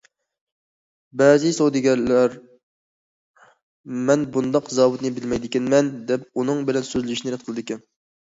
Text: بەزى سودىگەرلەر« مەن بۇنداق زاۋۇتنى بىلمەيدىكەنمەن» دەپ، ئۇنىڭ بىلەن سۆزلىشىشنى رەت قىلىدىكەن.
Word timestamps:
بەزى 1.21 1.49
سودىگەرلەر« 1.57 2.37
مەن 4.07 4.25
بۇنداق 4.37 4.73
زاۋۇتنى 4.79 5.13
بىلمەيدىكەنمەن» 5.19 5.91
دەپ، 6.13 6.25
ئۇنىڭ 6.31 6.67
بىلەن 6.71 6.89
سۆزلىشىشنى 6.91 7.35
رەت 7.37 7.45
قىلىدىكەن. 7.51 7.85